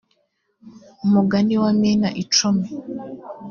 umugani 1.05 1.53
wa 1.61 1.71
mina 1.79 2.09
icumi 2.21 2.67